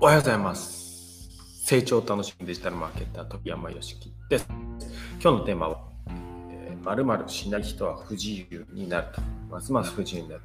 [0.00, 1.28] おはようございます。
[1.64, 4.46] 成長を楽しむデジタルマーケッター、時山よしきです。
[5.22, 5.80] 今日のテーマは、
[6.50, 9.20] えー、〇〇しない人は不自由になると。
[9.50, 10.40] ますます不自由になる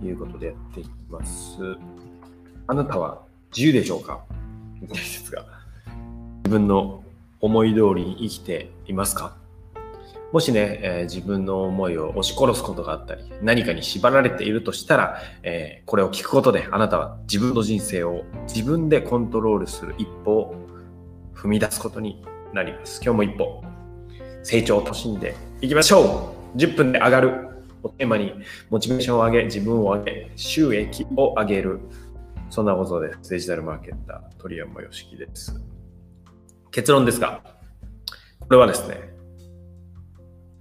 [0.00, 1.58] ということでやっていきます。
[2.66, 3.22] あなたは
[3.56, 4.24] 自由でしょうか？
[4.82, 5.44] ですが、
[6.44, 7.04] 自分の
[7.40, 9.36] 思い通りに生きていますか？
[10.32, 20.54] もしね、えー自分の思いを押し殺すことがあったり、何かに縛られているとしたら、えーこれを聞くことであなたは自分の人生を自分でコントロールする一歩を
[21.34, 23.00] 踏み出すことになります。
[23.02, 23.64] 今日も一歩、
[24.42, 27.50] 成長を楽しんでいきましょう !10 分で上がる
[27.82, 28.34] をテーマに、
[28.68, 31.80] モチベーションを上げ、自分を上げ、収益を上げる。
[32.50, 33.30] そんなことです。
[33.30, 35.60] デジタルマーケッター、鳥山よしきです。
[36.70, 37.42] 結論ですが、
[38.40, 39.09] これはですね、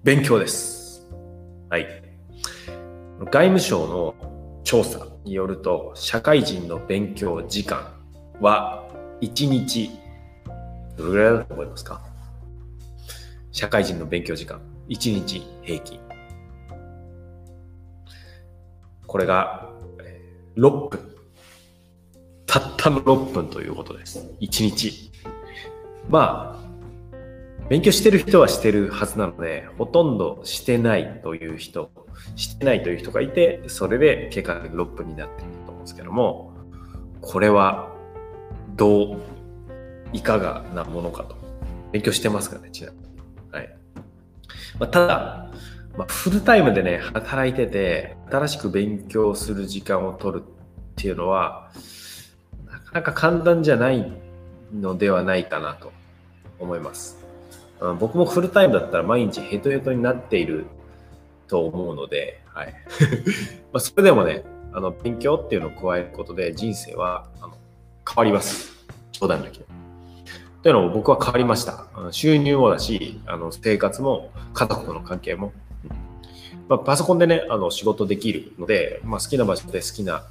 [0.01, 1.05] 勉強です。
[1.69, 1.85] はい。
[3.19, 7.91] 外務省の調査によると、社会人の勉強時間
[8.39, 8.87] は
[9.19, 9.89] 1日、
[10.95, 12.01] どれぐらいだと思いますか？
[13.51, 15.99] 社会人の勉強時間、1日平均。
[19.05, 19.69] これが
[20.55, 20.99] 6分。
[22.45, 24.25] たったの6分ということです。
[24.39, 25.11] 1日。
[26.07, 26.68] まあ、
[27.69, 31.91] 勉強してる人はしてるはずなので、ほとんどしてないという人、
[32.35, 36.51] してないという人がいて、それで結果が6分になっていると思うんですけども、
[37.21, 37.93] これは
[38.75, 39.17] どう、
[40.13, 41.35] いかがなものかと。
[41.91, 43.05] 勉強してますかね、ちなみに。
[43.51, 43.75] はい。
[44.79, 45.51] まあ、ただ、
[45.95, 50.45] まあ、フルタイムでね、働いてて、新しく勉強する時間を取るっ
[50.95, 51.71] ていうのは、
[52.65, 54.11] なかなか簡単じゃない
[54.73, 55.91] のではないかなと
[56.59, 57.28] 思います。
[57.99, 60.65] 僕もフルタイムだったら毎日ヘトヘトになっている
[61.47, 62.73] と思うので、はい。
[63.71, 67.53] まあそれでもね、あの勉強っていうのを加えることで人生はあの
[68.07, 68.73] 変わります。
[69.11, 69.65] 冗談だけど。
[70.61, 71.87] というのも僕は変わりました。
[72.11, 75.53] 収入もだし、あの生活も家族との関係も。
[76.67, 80.23] まあ、パソコンでね、あの仕事できるので、まあ、好きな場所で好きな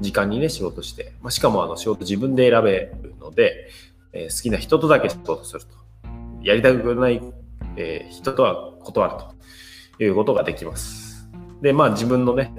[0.00, 3.68] 時間にね、仕事して、まあ、しかもあの仕事自分で選べるので、
[4.12, 5.81] えー好きな人とだけ仕事すると。
[6.42, 7.20] やりたくない、
[7.76, 9.14] えー人とは断る
[9.98, 11.28] ということができます。
[11.60, 12.52] で、まあ自分のね、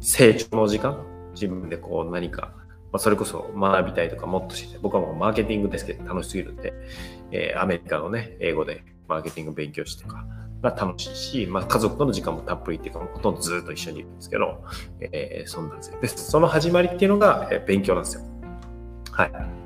[0.00, 2.52] 成長の時間、自分でこう何か、
[2.90, 6.72] まあ、それこそ学びたいとかもっとして、僕はもうマーケティングですけど楽しすぎるんで、
[7.30, 10.24] えーアメリカのね、英語でマーケティング勉強してとか
[10.62, 14.64] が楽しいし、まあ家族との時間もたっぷりっていうか、ほとんどずっと一緒にいるんですけど、
[15.00, 16.00] えーそんなんですよ。
[16.00, 18.22] で、その始まりっていうのが、えー勉強なんですよ。
[19.12, 19.57] はい。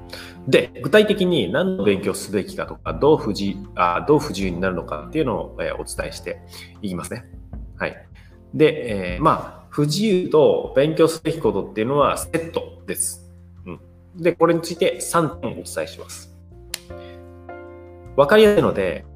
[0.48, 6.40] で、具体的に何の勉強すべきかとか、どう不自あどう不自由になるのかっていうのを、えお伝えして
[6.82, 7.24] いきますね。
[7.76, 8.06] はい。
[8.52, 13.32] で、えーまあ、不自由と勉強すべきことっていうのはセットです。
[13.66, 13.80] うん。
[14.16, 16.36] で、これについて3点お伝えします。
[18.16, 19.06] わかりやすいので、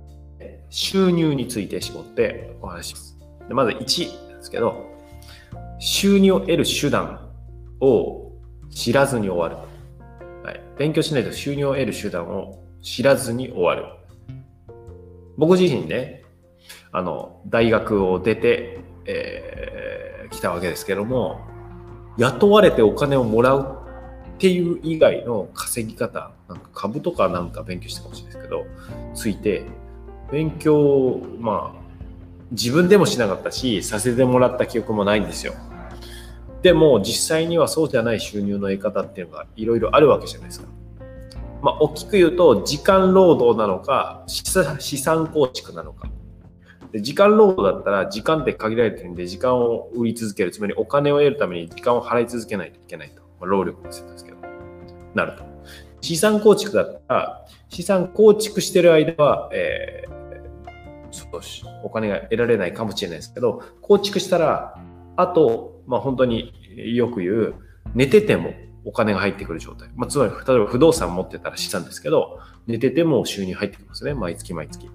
[0.70, 3.19] 収入について絞ってお話しします。
[3.48, 4.86] でまず1ですけど、
[5.78, 7.31] 収入を得る手段
[7.81, 8.32] を
[8.70, 9.66] 知らずに終わる。
[10.47, 13.84] はい、勉強しないと収入を得る手段を知らずに終わる。
[15.37, 16.23] 僕自身ね、
[16.93, 19.67] あの、大学を出て、えー
[20.31, 21.41] 来たわけですけども、
[22.19, 23.79] 雇われてお金をもらう
[24.37, 28.67] っていう以外の稼ぎ方、なんか株とかなんか勉強したかもしれないですけど、
[29.15, 29.65] ついて、
[30.31, 31.81] 勉強、まあ、
[32.51, 35.55] 自分でもしなかったし、させてもらった記憶もないんですよ。
[36.66, 40.66] でも実際にはそうじゃない収入の得方っていうのがいろいろあるわけじゃないですか。
[41.62, 46.10] まあ、大きく言うと時間労働なのか資産構築なのか。
[46.91, 54.38] で時間労働だったら時間って限られてるんで時間を売り続けるつまりお金を得るために時間を払い続けないといけないと、まあ、労力のセットですけど
[55.15, 55.44] なると
[56.00, 60.16] 資産構築だったら資産構築してる間は、えー
[61.12, 64.77] 少しお金が得られないかもしれないですけど構築したら
[65.16, 66.53] あと、まあ、本当に
[66.94, 67.54] よく言う
[67.94, 68.54] 寝てても
[68.84, 74.88] お金が入ってくる状態、まあ、つまり例えば不動産持ってたら資産ですけど寝てても収入入ってきますね毎月毎月。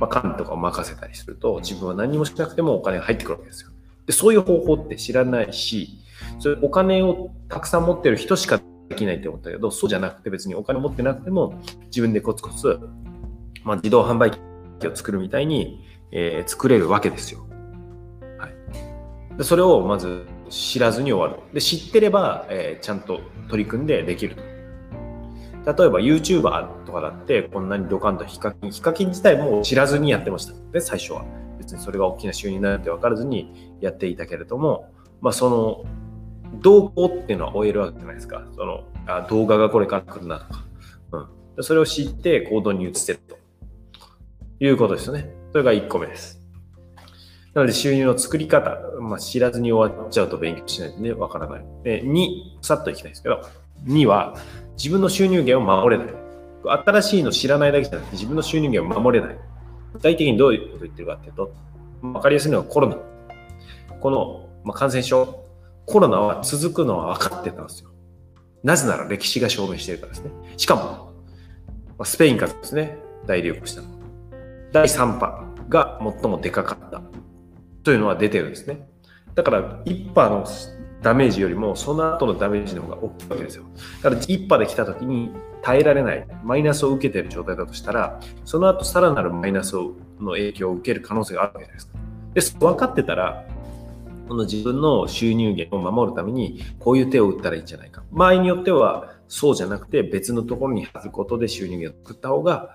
[0.00, 3.70] まあ、管理とかを任せたりすると、自分は何もしなくてもお金が入ってくるわけですよ。
[4.06, 5.98] で、そういう方法って知らないし、
[6.38, 12.80] それお金をたくさん持ってる人しかできないって思ったけど、そうじゃなくて別にお金持ってなくても、自分でコツコツ、
[13.62, 14.32] まあ、自動販売
[14.78, 17.46] 機を作るみたいに、えー作れるわけですよ。
[19.44, 21.42] それをまず知らずに終わる。
[21.54, 24.42] で、知ってれば、えーちゃんと取り組んでできると。
[24.42, 30.54] 例えば YouTuber とかだってこんなにドカンとヒカキン、ヒカキン自体も知らずにやってました。
[30.72, 31.24] で、最初は。
[31.58, 34.90] 別にそれが大きな収入になるって分からずにやっていたけれども、
[35.20, 35.84] まあその、
[36.62, 38.46] 動向っていうのは終えるわけじゃないですか。
[38.56, 40.64] その、あ動画がこれから来るなとか、
[41.56, 43.38] うん、それを知って行動に移せると
[44.58, 45.30] いうことですよね。
[45.52, 46.39] それが1個目です。
[47.60, 51.64] なので収入の作り方、まあ、知らずに終わっちゃうと勉強しないとね、わからない。
[51.84, 53.42] で、2、さっといきたいんですけど、
[53.84, 54.34] 2は
[54.78, 56.14] 自分の収入源を守れない。
[56.64, 59.36] 新しいの知らないだけじゃなくて自分の収入源を守れない。
[59.92, 61.52] 具体的にどういうこと言ってるかっていうと、
[62.02, 62.96] わかりやすいのはコロナ。
[64.00, 65.44] この、まあ、感染症、
[65.84, 67.90] コロナは続くのは分かってたんですよ。
[68.62, 70.30] なぜなら歴史が証明してるからですね。
[70.56, 70.76] しか
[71.98, 72.96] も、スペイン風ですね。
[73.26, 73.88] 大流行したの。
[74.72, 77.02] 第3波が最もでかかった
[77.90, 78.86] というのは出てるんですね。
[79.34, 80.46] だから、1波の
[81.02, 83.64] ダメージよりも、その後のダメージの方が大きいわけですよ。
[84.00, 89.72] だから、1波で来た時に耐えられない、マイナスを受けてる状態だとしたら、その後さらなるマイナス
[90.20, 92.60] の影響を受ける可能性があるわけじゃないですか。
[92.60, 93.44] で、分かってたら、
[94.28, 98.04] この自分の収入源を守るために、こういう手を打ったらいいんじゃないか。
[98.12, 102.70] 場合によっては、そうじゃなくて別のところに貼ることで収入源を作った方が、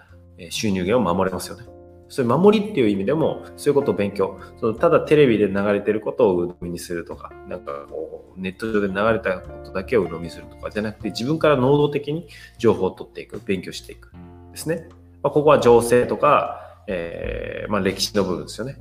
[0.50, 1.64] 収入源を守れますよね。
[2.08, 4.40] そういう守りっていう意味でも、そういうことを勉強。
[4.60, 14.12] そのただテレビで流れてることを鵜呑みにするとか、なんかこう、ネット上で流れたことだけを鵜呑みするとかじゃなくて、自分から能動的に情報を取っていく、勉強していく。
[14.52, 14.88] ですね。
[15.24, 18.78] まあ、ここは情勢とか、えー、まあ、歴史の部分ですよね。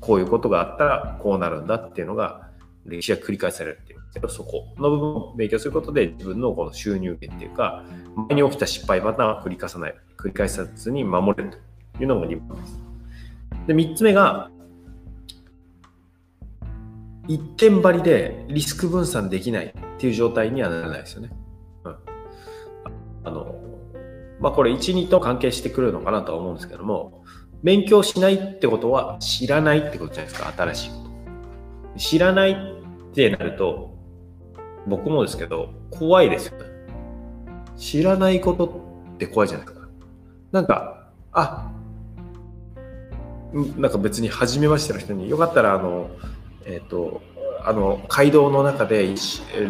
[0.00, 2.48] こういうことがあったらこうなるんだっていうのが、
[2.84, 7.84] 歴史が繰り返されるっていう、そこの部分を勉強することで自分のこの収入源っていうか、
[8.28, 11.58] 前に起きた失敗パターンを繰り返さない、繰り返さずに守れると
[12.00, 12.80] いうのが2番です。
[13.66, 14.50] で、3つ目が、
[17.26, 21.30] 一点張りでリスク分散できないっていう状態にはならないですよね。
[21.84, 21.96] うん。
[23.24, 23.54] あの、
[24.40, 27.24] まあこれ1、2と関係してくるのかなとは思うんですけども、
[27.62, 30.96] 勉強しないってことは知らないってことじゃないですか、新しいこ
[31.94, 31.98] と。
[31.98, 33.94] 知らないってなると、
[34.86, 36.64] 僕もですけど、怖いですよね。
[37.76, 38.66] 知らないこと
[39.14, 39.88] って怖いじゃないですか。
[40.52, 41.72] なんか、あ、
[43.76, 46.10] なんか別に初めましての人によかったらあの
[46.64, 47.22] えっ、ー、と
[47.64, 49.14] あの街道の中で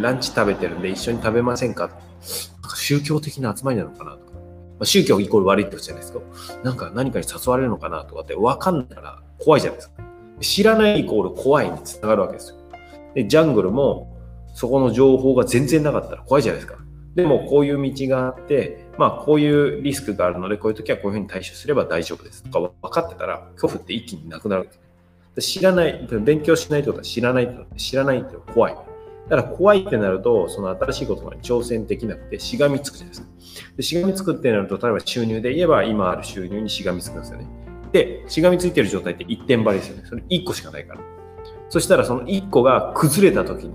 [0.00, 1.88] ランチ食べてるんで一緒に食べませんか？
[1.88, 4.40] なんか宗教的な集まりなのかなとか、ま
[4.80, 6.20] あ、宗教イコール悪いってことじゃないですか
[6.62, 10.02] なんか何かに誘われるのかなとかって分かんないから怖いじゃないですか。
[10.40, 12.56] 知らないイコール怖いにつながるわけですよ。
[13.14, 14.16] でジャングルも
[14.54, 16.78] そこの情報が全然なかったら怖いじゃないですか。
[17.14, 24.68] でもこういう道があって、まあこういうリスクがあるので、こういう時はこういうふうに対処すれば大丈夫ですとか分かってたら、恐怖って一気になくなる。
[25.38, 28.74] 知らない、勉強しないってことは知らないって知らないって怖い。
[29.28, 33.28] だから怖いってなると、その新しいことに挑戦できなくてしがみつくじゃないですか。
[33.76, 37.46] でしがみつくってなると、例えば収入で言えば今ある収入にしがみつくんですよね。
[37.92, 40.02] で、しがみついてる状態って一点張りですよね。
[40.06, 41.00] それ1個しかないから。
[41.70, 43.74] そしたらその1個が崩れた時に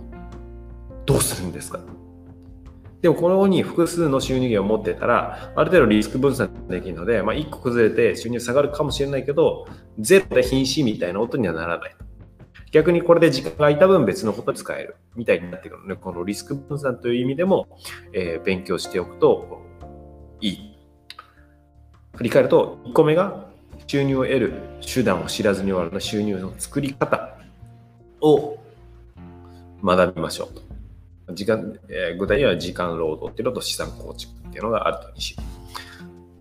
[1.05, 1.79] どうするんですか？
[3.01, 9.67] でもこのように複数の収入源を持ってたら、ある程度リスク分散できるので、まあ、1個崩れて収入下がるかもしれないけど、
[9.99, 11.95] ゼロで瀕死みたいな音にはならない。
[12.71, 17.67] 逆にこれで時間が空いた分別のことに使えるみたいになってくるので、このリスク分散という意味でも、
[18.13, 19.61] えー、勉強しておくと
[20.41, 20.75] いい。
[22.15, 23.49] 振り返ると、1個目が
[23.87, 27.37] 収入を得る手段を知らずに終わるの収入の作り方
[28.21, 28.57] を
[29.83, 30.68] 学びましょうと。
[31.33, 35.49] 時間、えー、具体には時間労働っていうのと資産構築っていうのがあると2種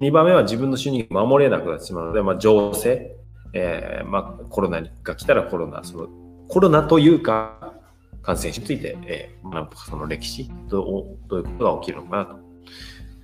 [0.00, 3.16] 2番目は自分の収入が守れなくなってしまうので、まあ、情勢、
[3.52, 6.08] えーまあ、コロナが来たらコロナ、その
[6.48, 7.74] コロナというか、
[8.22, 12.38] 感染症について、えー、学ぶその歴史どう、どういうことが起きるのかなと。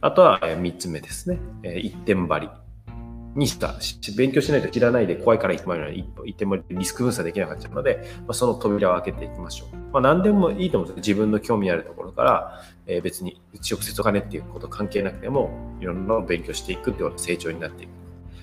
[0.00, 1.38] あとは、えー、3つ目ですね。
[1.62, 2.48] えー、一点張り。
[3.34, 3.74] にした、
[4.16, 9.76] 勉強しないと知らないで怖いから行く前に行ってもリスク分散できなかったので、まあ、その扉を開けていきましょう。
[9.92, 15.50] まあ、何でもいいと思うんです自分の興味あるところから、えー、別に直接お金っていうこと関係なくても、
[15.80, 17.90] いろんなのを勉強していくっていうような成長になっていく。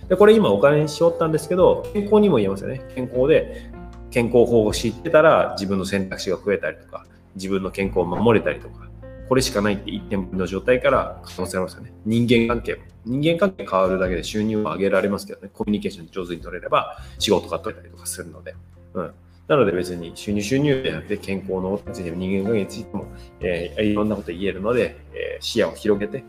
[0.10, 2.82] で、これ今お金にしよったんですけど、健康にも言えますよね。
[2.96, 3.72] 健康で、
[4.10, 7.06] 健康法を知ってたら自分の選択肢が増えたりとか、
[7.36, 8.90] 自分の健康を守れたりとか、
[9.30, 11.94] これしかないって一点の状態から可能性ありますよね。
[12.06, 12.82] 人間関係も。
[13.06, 18.56] 人間関係変わるだけで収入を上げられますけどね、コミュニケーション上手に取れれば仕事が取れたりとかするので。
[18.94, 19.12] うん。
[19.48, 23.06] なので別に収入収入じゃなくて健康のついても人間関係についても、
[23.42, 26.24] えー、いろんなこと言えるので、えー、視野を広げて、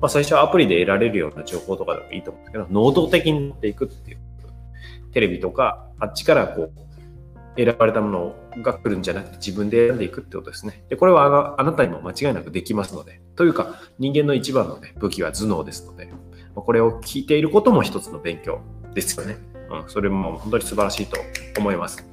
[0.00, 4.18] まあ最初はアプリで得られるような情報とかでもいいと思うんですけど、能動的に持っていくっていう。
[5.12, 6.72] テレビとか、あっちからこう、
[7.56, 10.84] 選ばれたものが来るんじゃなくて自分で選んでいくってことですね。
[10.88, 16.10] で、これはあなたにも間違いなくできますので、というか人間の一番の、ね、武器は頭脳ですので、
[16.54, 18.60] これを聞いていることも一つの勉強
[18.94, 19.36] ですよね。
[19.70, 21.16] うん、それも本当に素晴らしいと
[21.58, 22.06] 思います。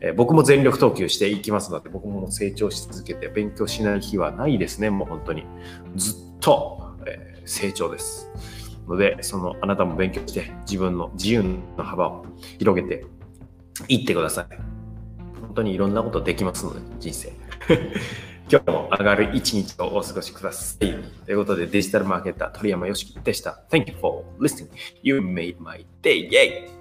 [0.00, 5.44] えー僕も全力投球していきますので、僕も成長し続けて勉強しない日はないですね、もう本当に。
[5.96, 8.28] ずっと、えー成長です。
[8.88, 11.42] ので、そのあなたも勉強して自分の自由
[11.76, 12.26] の幅を
[12.58, 13.04] 広げて
[13.88, 14.65] いってください。
[15.56, 17.32] 本当にいろんなことできますので、人生。
[18.52, 20.94] 今日も上がる一日をお過ごしください。
[21.24, 23.62] ということで、デジタルマーケッター鳥山よしきでした。
[23.70, 24.68] Thank you for listening.
[25.02, 26.28] You made my day.
[26.28, 26.75] Yay!